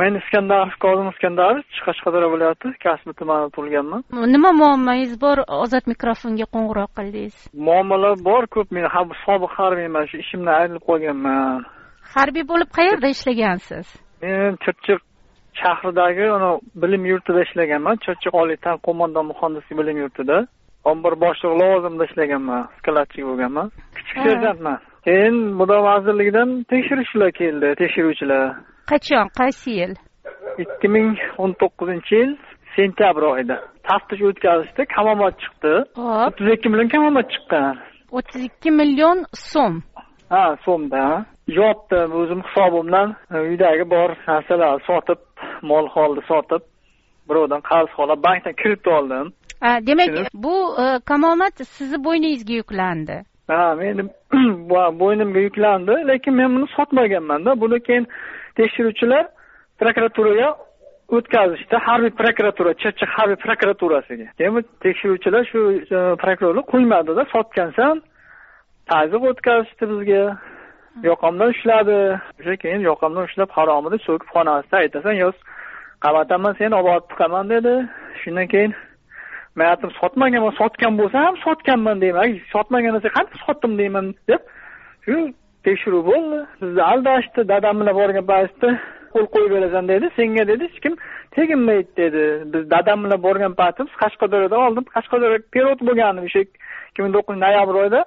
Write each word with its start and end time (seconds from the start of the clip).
men 0.00 0.12
iskandarov 0.20 0.72
kozim 0.84 1.08
iskandarov 1.14 1.62
qashqadaryo 1.86 2.28
viloyati 2.34 2.68
kasbi 2.84 3.12
tumanida 3.20 3.50
tug'ilganman. 3.56 4.00
Nima 4.34 4.50
muammongiz 4.62 5.12
bor? 5.24 5.38
Ozod 5.62 5.84
mikrofonga 5.92 6.46
qo'ng'iroq 6.54 6.90
qildingiz 6.98 7.36
muammolar 7.68 8.14
bor 8.28 8.44
ko'p. 8.54 8.68
Men 8.76 8.84
sobiq 9.26 9.52
harbiyman 9.60 10.04
shu 10.10 10.16
ishimdan 10.24 10.54
ayrilib 10.60 10.84
qolganman. 10.90 11.64
Harbiy 12.14 12.44
bo'lib 12.52 12.70
qayerda 12.78 13.08
ishlagansiz? 13.14 13.86
Men 14.22 14.56
chirchiq 14.64 15.00
shahridagi 15.62 16.26
bilim 16.82 17.02
yurtida 17.12 17.40
ishlaganman. 17.46 17.96
Chirchiq 18.04 18.34
oliy 18.42 18.56
ta'lim 18.64 18.80
qo'mondon 18.88 19.26
muhandislik 19.32 19.76
bilim 19.80 19.96
yurtida. 20.04 20.36
Ombor 20.90 21.14
boshlig'i 21.24 21.56
lavozimida 21.62 22.04
ishlaganman. 22.10 22.62
Skladchik 22.78 23.24
bo'lganman. 23.30 23.66
Kichik 23.96 24.18
serjantman. 24.26 24.78
Keyin 25.06 25.36
mudofaa 25.60 25.84
vazirligidan 25.88 26.48
tekshiruvchilar 26.72 27.30
keldi 27.40 27.68
tekshiruvchilar 27.82 28.44
qachon? 28.90 29.26
Qaysi 29.40 29.70
yil? 29.80 29.94
ikki 30.62 30.88
ming 30.94 31.10
o'n 31.42 31.52
to'qqizinchi 31.60 32.14
yil 32.20 32.32
sentyabr 32.76 33.22
oyida. 33.32 33.56
Taftish 33.88 34.22
o'tkazishdi 34.28 34.82
kamomad 34.96 35.34
chiqdi. 35.42 35.74
Hop. 36.00 36.26
o'ttiz 36.28 36.48
ikki 36.56 36.68
million 36.72 36.88
kamomad 36.94 37.26
chiqqan. 37.34 37.74
o'ttiz 38.16 38.42
ikki 38.48 38.70
million 38.80 39.18
so'm. 39.52 39.74
Ha 40.32 40.44
so'mda. 40.64 41.04
Yopdim 41.60 42.10
o'zim 42.20 42.40
hisobimdan. 42.48 43.08
Uydagi 43.50 43.84
bor 43.94 44.10
narsalarni 44.28 44.82
sotib 44.88 45.20
mol 45.70 45.86
holni 45.94 46.22
sotib 46.30 46.62
birovdan 47.28 47.62
qarz 47.70 47.90
olib 48.02 48.20
bankdan 48.26 48.54
kredit 48.60 48.88
oldim. 48.96 49.26
Demak 49.88 50.08
bu 50.34 50.54
e, 50.82 50.84
kamomad 51.10 51.54
sizni 51.76 51.98
bo'yningizga 52.06 52.54
yuklandi. 52.62 53.16
Ha 53.50 53.74
meni 53.80 54.02
bo'ynimga 55.02 55.40
yuklandi 55.48 55.94
lekin 56.10 56.34
men 56.40 56.48
buni 56.56 56.68
sotmaganmanda. 56.76 57.60
Buni 57.60 57.78
keyin 57.86 58.06
tekshiruvchilar 58.58 59.24
prokuraturaga 59.80 60.48
o'tkazishdi. 61.16 61.76
Harbiy 61.88 62.12
prokuratura 62.20 62.72
chirchiq 62.82 63.10
harbiy 63.18 63.38
prokuraturasiga 63.44 64.26
keyin 64.38 64.64
tekshiruvchilar 64.84 65.44
shu 65.50 65.60
e, 65.72 65.98
prokurorlar 66.22 66.64
qo'ymadida 66.72 67.24
sotgansan 67.34 68.02
tazyiq 68.92 69.22
o'tkazishdi 69.30 69.84
bizga. 69.92 70.24
Yoqamdan 71.10 71.48
ushladi. 71.54 71.98
O'sha 72.40 72.54
keyin 72.62 72.82
yoqamdan 72.90 73.22
ushlab 73.28 73.50
haromida 73.56 73.98
so'kib 74.06 74.28
xonasida 74.34 74.76
aytasan 74.82 75.16
yo 75.22 75.28
qamataman 76.04 76.52
seni 76.60 76.74
olib 76.78 76.88
borib 76.88 77.06
tiqaman 77.12 77.50
dedi. 77.54 77.74
Shundan 78.22 78.46
keyin 78.54 78.72
men 79.56 79.66
aytdim 79.72 79.92
sotmaganman 80.00 80.54
sotgan 80.60 80.94
bo'lsa 81.00 81.16
ham 81.26 81.36
sotganman 81.46 82.00
deyman. 82.04 82.40
Sotmagan 82.54 82.92
desa 82.96 83.08
qanday 83.16 83.38
sotdim 83.46 83.72
deyman 83.80 84.06
deb. 84.30 84.42
Shu 85.04 85.14
tekshiruv 85.68 86.04
bo'ldi. 86.10 86.38
Bizni 86.62 86.82
aldashdi 86.92 87.48
dadam 87.52 87.80
bilan 87.80 87.94
borgan 88.00 88.26
paytda 88.32 88.68
qo'l 89.14 89.26
qo'yib 89.34 89.50
berasan 89.56 89.88
dedi. 89.92 90.06
Senga 90.18 90.44
dedi 90.50 90.64
hech 90.68 90.78
kim 90.84 90.94
teginmaydi 91.36 91.90
dedi. 92.02 92.22
Biz 92.52 92.70
dadam 92.74 93.04
bilan 93.04 93.22
borgan 93.26 93.54
paytimiz 93.60 93.92
qashqadaryoda 94.02 94.56
oldin 94.66 94.84
qashqadaryo 94.96 95.38
перевод 95.54 95.80
bo'lgandim 95.88 96.24
o'sha 96.28 96.40
ikki 96.46 97.00
ming 97.02 97.12
to'qqizinchi 97.16 97.44
noyabr 97.46 97.74
oyida 97.82 98.00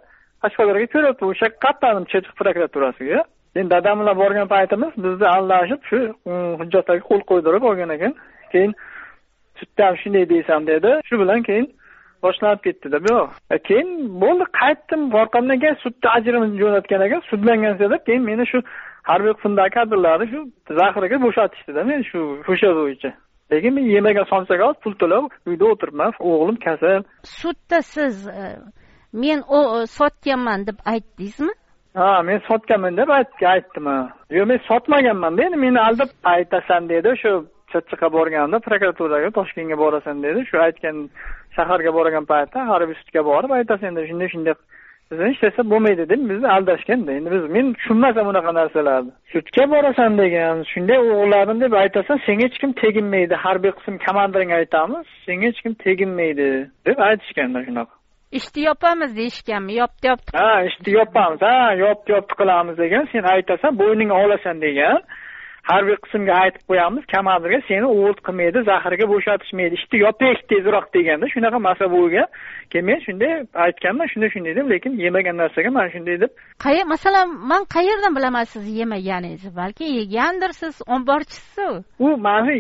qashqadaryoga 0.43 0.87
перевод 0.95 1.19
o'sha 1.31 1.47
qatnadim 1.65 2.05
chirchiq 2.11 2.33
prokuraturasiga. 2.41 3.19
Keyin 3.53 3.69
dadam 3.75 3.95
bilan 4.01 4.15
borgan 4.23 4.47
paytimiz 4.55 4.91
bizni 5.05 5.27
aldashib 5.35 5.81
shu 5.89 5.99
hujjatlarga 6.61 7.03
qo'l 7.09 7.21
qo'ydirib 7.31 7.63
olgan 7.69 7.89
ekan. 7.97 8.13
Keyin 8.53 8.71
sudda 9.59 9.87
ham 9.87 9.95
shunday 10.01 10.25
deysan 10.33 10.67
dedi. 10.71 10.89
Shu 11.07 11.15
bilan 11.23 11.41
keyin 11.49 11.67
boshlanib 12.23 12.61
ketdida. 12.67 12.97
Bu 13.07 13.15
keyin 13.67 13.89
bo'ldi 14.23 14.45
qaytdim 14.61 15.01
orqamdan 15.21 15.59
keyin 15.63 15.77
sudda 15.83 16.07
ajrimni 16.17 16.59
jo'natgan 16.61 17.01
ekan 17.07 17.21
sudlangan 17.31 17.79
deb 17.79 17.93
keyin 18.07 18.23
meni 18.29 18.45
shu 18.51 18.59
harbiy 19.09 19.33
qismdagi 19.37 19.73
kadrlarni 19.77 20.25
shu 20.33 20.39
zaxiraga 20.79 21.17
bo'shatishdida 21.25 21.81
men 21.91 22.01
shu 22.09 22.19
o'sha 22.51 22.69
bo'yicha. 22.79 23.11
Lekin 23.51 23.73
men 23.77 23.85
yemagan 23.95 24.25
somsaga 24.33 24.73
pul 24.83 24.93
to'lab 25.01 25.23
uyda 25.49 25.65
o'tiribman 25.71 26.11
o'g'lim 26.19 26.57
kasal. 26.65 27.01
Sudda 27.39 27.81
siz 27.93 28.27
e, 28.27 28.43
men 29.23 29.39
u 29.57 29.59
sotganman 29.97 30.67
deb 30.67 30.77
aytdingizmi? 30.93 31.53
Ha 31.99 32.21
men 32.23 32.39
sotganman 32.49 32.97
deb 32.97 33.09
aytdim 33.53 33.87
yo'q 34.37 34.45
men 34.51 34.59
sotmaganmanda 34.69 35.43
endi 35.47 35.57
meni 35.65 35.79
aldab 35.87 36.11
aytasan 36.35 36.89
dedi 36.89 37.11
shu 37.23 37.31
chirchiqqa 37.73 38.07
borganimda 38.17 38.59
prokuraturaga 38.67 39.29
toshkentga 39.37 39.77
borasan 39.83 40.23
dedi. 40.23 40.39
Shu 40.49 40.57
aytgan 40.67 40.97
shaharga 41.57 41.91
borgan 41.97 42.25
paytda 42.31 42.67
harbiy 42.71 42.95
sudga 43.01 43.21
borib 43.29 43.51
aytasan 43.59 43.87
endi 43.91 44.07
shunday 44.09 44.29
shunday 44.33 44.55
bizni 45.11 45.25
hech 45.29 45.41
narsa 45.43 45.61
bo'lmaydi 45.71 46.03
deb 46.11 46.21
bizni 46.31 46.47
aldashganda 46.55 47.11
endi 47.19 47.29
biz 47.35 47.43
men 47.55 47.73
tushunmasam 47.77 48.27
unaqa 48.31 48.51
narsalarni. 48.59 49.11
Sudga 49.33 49.63
borasan 49.73 50.11
degan 50.23 50.55
shunday 50.73 50.99
o'g'illarni 51.05 51.57
deb 51.63 51.73
aytasan 51.83 52.17
senga 52.27 52.45
hech 52.47 52.57
kim 52.61 52.71
teginmaydi. 52.83 53.35
Harbiy 53.45 53.71
qism 53.77 53.95
komandiringga 54.05 54.55
aytamiz 54.61 55.05
senga 55.25 55.47
hech 55.51 55.59
kim 55.63 55.73
teginmaydi 55.85 56.47
deb 56.87 56.97
aytishganda 57.09 57.59
shunaqa. 57.67 57.93
Ishni 58.39 58.61
yopamiz 58.69 59.11
deyishganmi? 59.19 59.73
Yopdi 59.81 60.05
yopdi. 60.11 60.29
Ha 60.39 60.51
ishni 60.69 60.91
yopamiz. 60.99 61.41
Ha 61.47 61.73
yopdi 61.85 62.09
yopdi 62.15 62.33
qilamiz 62.41 62.75
degan 62.83 63.03
sen 63.11 63.23
aytasan 63.35 63.73
bo'yningga 63.81 64.15
olasan 64.25 64.61
degan 64.67 64.99
harbiy 65.69 65.97
qismga 66.03 66.33
aytib 66.43 66.63
qo'yamiz 66.69 67.03
komandirga 67.13 67.59
seni 67.67 67.87
o'g'it 67.95 68.19
qilmaydi 68.27 68.63
zaxirga 68.69 69.05
bo'shatishmaydi. 69.13 69.73
Ishni 69.79 69.97
yopaylik 70.05 70.43
tezroq 70.51 70.85
deganda 70.95 71.25
shunaqa 71.33 71.59
masala 71.67 71.91
bo'lgan 71.97 72.27
keyin 72.71 72.85
men 72.89 72.99
shunday 73.05 73.33
aytganman 73.65 74.07
shunday 74.13 74.29
shunday 74.35 74.55
deb 74.59 74.71
lekin 74.73 74.91
yemagan 75.05 75.35
narsaga 75.41 75.69
mana 75.77 75.89
shunday 75.95 76.17
deb. 76.23 76.31
Qayer 76.65 76.85
masalan 76.93 77.27
man 77.51 77.63
qayerdan 77.75 78.13
bilaman 78.17 78.45
siz 78.53 78.65
yemaganingizni 78.79 79.51
balki 79.61 79.85
yegandirsiz 79.99 80.75
omborchisizu? 80.95 81.69
U 82.05 82.07
mana 82.27 82.53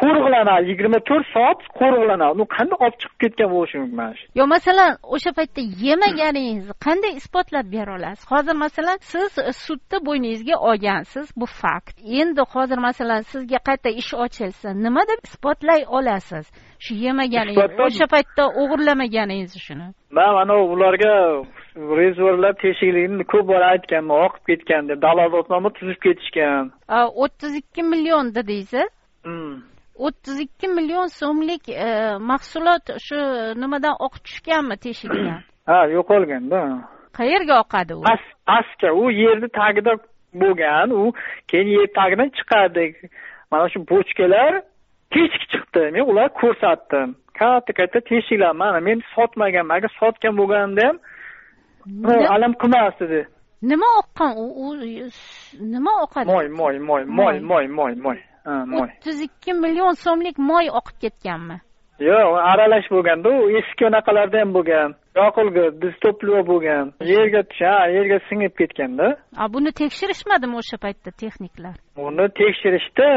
qo'riqlanadi 0.00 0.68
yigirma 0.70 0.98
to'rt 1.08 1.26
soat 1.34 1.60
qo'riqlanadi 1.80 2.40
u 2.44 2.46
qanday 2.56 2.78
olib 2.84 2.96
chiqib 3.02 3.18
ketgan 3.22 3.48
bo'lishi 3.54 3.76
mumkin 3.82 3.96
mana 4.00 4.14
shu? 4.18 4.24
Yo 4.40 4.44
masalan 4.54 4.90
o'sha 5.16 5.32
paytda 5.38 5.62
yemaganingizni 5.86 6.74
qanday 6.86 7.12
isbotlab 7.20 7.66
bera 7.74 7.90
olasiz? 7.98 8.24
Hozir 8.32 8.56
masalan 8.64 8.98
siz 9.12 9.32
sudda 9.66 9.96
bo'yningizga 10.08 10.56
olgansiz 10.68 11.26
bu 11.40 11.46
fakt. 11.62 11.96
Endi 12.20 12.42
hozir 12.54 12.78
masalan 12.88 13.22
sizga 13.32 13.58
qayta 13.68 13.90
ish 14.02 14.12
ochilsa 14.24 14.68
nima 14.84 15.02
deb 15.10 15.20
isbotlay 15.28 15.80
olasiz? 15.98 16.44
Shu 16.84 16.92
yemaganingizni 17.06 17.82
o'sha 17.88 18.06
paytda 18.14 18.44
o'g'irlamaganingizni 18.60 19.60
shuni 19.66 19.88
man 20.16 20.34
mana 20.38 20.54
ularga 20.74 21.14
rezervlar 22.00 22.52
teshikligini 22.62 23.24
ko'p 23.32 23.44
bor 23.50 23.62
aytganman 23.72 24.18
oqib 24.26 24.44
ketgan 24.50 24.88
deb. 24.88 24.98
Dalolatnoma 25.06 25.70
tuzib 25.78 25.98
ketishgan. 26.06 26.72
O'ttiz 27.24 27.52
ikki 27.60 27.82
million 27.92 28.34
dedingiz 28.38 28.72
hmm. 29.26 29.54
O'ttiz 30.06 30.40
ikki 30.46 30.68
million 30.68 31.06
so'mlik 31.20 31.68
e, 31.68 31.88
mahsulot 32.30 32.84
shu 33.06 33.18
nimadan 33.62 33.94
oqib 34.06 34.22
tushganmi 34.28 34.76
teshikdan? 34.86 35.40
Ha 35.70 35.84
yo'qolganda. 35.96 36.60
Qayerga 37.18 37.54
oqadi 37.64 37.94
u? 37.94 38.02
Pastga 38.50 38.90
u 39.02 39.10
yerni 39.10 39.48
tagida 39.58 39.92
bo'lgan 40.42 40.90
u 40.90 41.12
keyin 41.50 41.68
yer 41.76 41.86
tagidan 41.98 42.30
chiqadi. 42.38 42.84
Mana 43.50 43.68
shu 43.72 43.78
bochkalar 43.90 44.52
teshik 45.14 45.44
chiqdi. 45.52 45.82
Men 45.94 46.02
ularni 46.10 46.34
ko'rsatdim. 46.40 47.08
Katta 47.38 47.72
katta 47.78 48.00
teshiklar 48.10 48.52
mana 48.62 48.80
men 48.88 48.98
sotmaganman 49.14 49.76
agar 49.76 49.90
sotgan 50.00 50.34
bo'lganimda 50.40 50.82
ham 50.88 50.98
alam 52.34 52.52
qilmasdi 52.62 53.22
nima 53.62 53.86
oqqan 54.00 54.32
u 54.36 54.74
nima 55.74 55.92
oqadi? 56.04 56.26
Moy 56.26 56.48
moy 56.48 56.78
moy. 56.78 57.04
moy 57.04 57.40
moy 57.40 57.66
moy 57.68 57.94
moy 57.94 58.18
o'ttiz 58.46 59.20
ikki 59.28 59.52
million 59.64 59.94
so'mlik 60.04 60.38
moy 60.38 60.70
oqib 60.80 60.96
ketganmi? 61.04 61.58
Yo'q 62.08 62.38
aralash 62.52 62.88
bo'lganda 62.94 63.28
u 63.28 63.50
eski 63.58 63.86
anaqalarda 63.90 64.40
ham 64.42 64.54
bo'lgan 64.56 64.94
yoqilg'i 65.20 65.90
to'pливо 66.04 66.42
bo'lgan 66.52 66.92
yerga 67.12 67.42
ha 67.60 67.86
yerga 67.96 68.18
singib 68.28 68.54
ketganda. 68.60 69.06
A 69.42 69.52
buni 69.54 69.72
tekshirishmadimi 69.82 70.56
o'sha 70.62 70.76
paytda 70.84 71.10
texniklar? 71.22 71.74
Uni 72.06 72.26
tekshirishdi. 72.40 73.10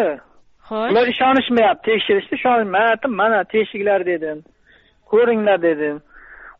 Xo'sh. 0.67 0.91
Ular 0.91 1.07
ishonishmayapti 1.13 1.85
tekshirishdi 1.91 2.33
ishonishmayapti 2.39 3.07
mana 3.21 3.43
teshiklar 3.53 4.05
dedim 4.11 4.37
ko'ringlar 5.11 5.61
dedim 5.69 5.97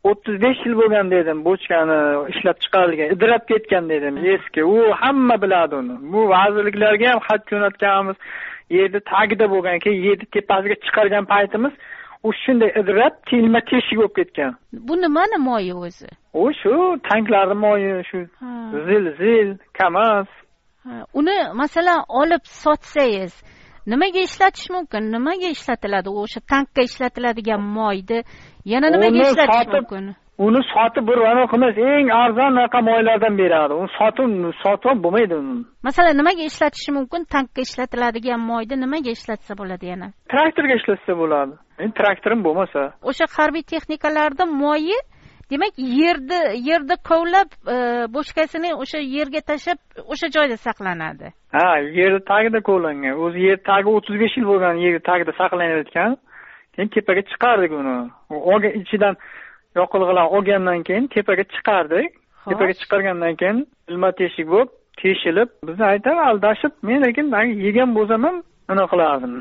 o'ttiz 0.08 0.36
besh 0.44 0.60
yil 0.66 0.74
bo'lgan 0.80 1.10
dedim 1.16 1.38
bochkani 1.48 1.98
ishlab 2.32 2.58
chiqarilgan 2.64 3.14
idrab 3.16 3.44
ketgan 3.50 3.88
dedim 3.92 4.14
eski 4.34 4.64
u 4.64 4.76
hamma 5.02 5.36
biladi 5.42 5.74
uni. 5.82 5.96
Bu 6.12 6.20
vazirliklarga 6.34 7.06
ham 7.12 7.20
xat 7.28 7.42
jo'natganmiz 7.52 8.16
yerni 8.70 9.00
tagida 9.12 9.46
bo'lgan 9.50 9.78
keyin 9.84 10.02
yerni 10.08 10.26
tepasiga 10.34 10.76
chiqargan 10.84 11.24
paytimiz 11.32 11.72
u 12.26 12.32
shunday 12.42 12.70
idrab 12.80 13.14
tilma 13.30 13.60
teshik 13.70 13.98
bo'lib 13.98 14.14
ketgan. 14.18 14.52
Bu 14.88 14.94
nimani 15.02 15.38
moyi 15.48 15.74
o'zi? 15.74 16.08
U 16.34 16.52
shu 16.60 16.74
tanklarni 17.08 17.56
moyi 17.64 18.04
shu 18.10 18.18
zil 18.86 19.04
zil 19.20 19.48
kamaz 19.78 20.26
uni 21.14 21.36
masalan 21.54 22.04
olib 22.08 22.44
sotsangiz 22.44 23.32
nimaga 23.86 24.20
ishlatish 24.28 24.70
mumkin? 24.70 25.02
Nimaga 25.12 25.48
ishlatiladi? 25.56 26.08
O'sha 26.22 26.40
tankga 26.52 26.82
ishlatiladigan 26.88 27.62
moyni 27.78 28.18
yana 28.72 28.86
nimaga 28.94 29.18
ishlatish 29.30 29.68
mumkin 29.74 30.14
uni 30.38 30.60
sotib 30.72 31.08
bir 31.08 31.18
anaqa 31.32 31.56
emas 31.56 31.76
eng 31.78 32.10
arzon 32.22 32.50
anaqa 32.52 32.80
moylardan 32.88 33.38
beradi. 33.38 33.74
Uni 33.80 33.90
sotib 33.98 34.28
sotib 34.62 35.02
bo'lmaydi 35.04 35.34
uni. 35.42 35.64
Masalan 35.88 36.16
nimaga 36.20 36.42
ishlatishi 36.50 36.92
mumkin? 36.98 37.24
Tankga 37.34 37.60
ishlatiladigan 37.66 38.40
moyni 38.50 38.76
nimaga 38.84 39.10
ishlatsa 39.16 39.52
bo'ladi 39.60 39.86
yana? 39.92 40.08
Traktorga 40.32 40.74
ishlatsa 40.80 41.12
bo'ladi. 41.22 41.52
Endi 41.82 41.94
traktorim 42.00 42.40
bo'lmasa. 42.46 42.80
O'sha 43.10 43.26
harbiy 43.36 43.64
texnikalarda 43.72 44.44
moyi 44.62 44.98
demak 45.50 45.74
yerni 45.78 46.40
yerni 46.68 46.96
kovlab 47.10 47.48
e, 47.74 47.76
bochkasini 48.16 48.70
o'sha 48.82 49.00
yerga 49.16 49.40
tashlab 49.50 49.78
o'sha 50.12 50.28
joyda 50.36 50.56
saqlanadi. 50.66 51.32
Ha 51.56 51.66
yerni 52.00 52.20
tagida 52.32 52.60
kovlangan. 52.68 53.14
O'zi 53.24 53.40
yer 53.48 53.58
tagi 53.70 53.88
o'ttiz 53.96 54.16
besh 54.22 54.36
yil 54.38 54.46
bo'lgan 54.52 54.74
yer 54.84 55.00
tagida 55.10 55.32
saqlanayotgan 55.40 56.16
keyin 56.74 56.88
tepaga 56.94 57.22
chiqardik 57.30 57.72
uni. 57.80 57.96
Ichidan 58.82 59.14
yoqilg'ilar 59.80 60.26
olgandan 60.36 60.82
keyin 60.88 61.06
tepaga 61.14 61.44
chiqardik. 61.54 62.10
Tepaga 62.48 62.74
chiqargandan 62.80 63.34
keyin 63.40 63.58
ilma 63.90 64.10
teshik 64.20 64.46
bo'lib 64.52 64.70
teshilib 65.00 65.48
bizni 65.68 65.84
aytadi 65.92 66.20
aldashib 66.30 66.72
men 66.88 66.98
lekin 67.06 67.26
yegan 67.66 67.90
bo'lsam 67.96 68.20
ham 68.26 68.36
anaqa 68.72 68.90
qilardim. 68.92 69.32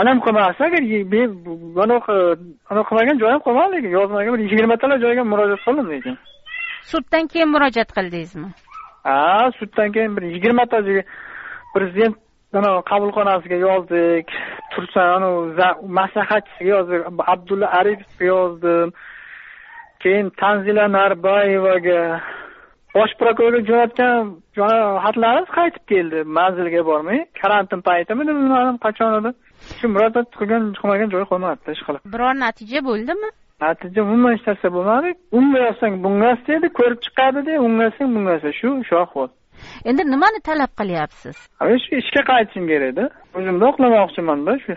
Anam 0.00 0.18
qilmasdi 0.26 0.62
agar 0.68 0.82
anaqa 1.84 2.14
anaqa 2.70 2.88
qilmagan 2.88 3.16
joyim 3.22 3.40
qolmadi 3.46 3.72
lekin 3.76 3.92
yozmagan 3.98 4.32
bir 4.34 4.42
yigirmatala 4.46 4.96
joyga 5.04 5.22
murojaat 5.32 5.62
qildim 5.66 5.86
lekin. 5.94 6.14
Suddan 6.92 7.24
keyin 7.32 7.48
murojaat 7.54 7.90
qildingizmi? 7.96 8.48
Ha 9.08 9.50
suddan 9.58 9.88
keyin 9.94 10.12
bir 10.16 10.24
yigirmata 10.34 10.78
prezident 11.74 12.16
anavi 12.60 12.80
qabulxonasiga 12.90 13.58
yozdik. 13.68 14.26
Tursan 14.72 15.08
anavi 15.16 15.68
maslahatchisiga 15.98 16.70
yozdik. 16.76 17.00
Abdulla 17.34 17.66
aripovga 17.78 18.24
yozdim 18.34 18.88
keyin 20.04 20.30
tanzila 20.42 20.84
narbayevaga 20.98 22.00
bosh 22.94 23.14
prokurorga 23.20 23.60
jo'natgan 23.70 24.32
xatlarimiz 25.04 25.50
qaytib 25.58 25.84
keldi. 25.92 26.18
Manzilga 26.38 26.82
bormay 26.90 27.18
karantin 27.42 27.80
paytimidi 27.88 28.32
bilmadim 28.38 28.76
qachon 28.86 29.12
edi 29.20 29.30
shu 29.78 29.86
murojaat 29.94 30.28
qilgan 30.40 30.62
qilmagan 30.80 31.08
joyi 31.14 31.26
qolmabdi 31.32 31.76
ishqilib 31.76 32.02
biror 32.14 32.34
natija 32.44 32.80
bo'ldimi? 32.88 33.30
Natija 33.64 34.00
umuman 34.06 34.32
hech 34.34 34.46
narsa 34.50 34.68
bo'lmadi. 34.76 35.10
Unga 35.38 35.60
yozsang 35.66 35.94
bunga 36.04 36.32
dedi 36.48 36.68
ko'rib 36.78 37.00
chiqadi 37.06 37.46
de 37.48 37.54
unga 37.66 37.82
yozsang 37.88 38.10
bunga 38.16 38.52
shu 38.60 38.70
shu 38.88 38.96
ahvol. 39.04 39.30
Endi 39.90 40.02
nimani 40.14 40.40
talab 40.48 40.72
qilyapsiz? 40.80 41.36
Shu 41.84 41.90
ishga 42.02 42.22
qaytishim 42.32 42.64
kerakda 42.72 43.04
o'zimda 43.38 43.64
uxlamoqchimanda 43.72 44.52
shu 44.64 44.72